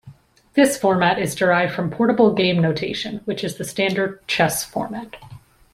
[0.55, 5.15] This format is derived from Portable Game Notation, which is the standard chess format.